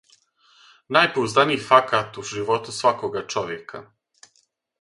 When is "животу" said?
2.31-2.75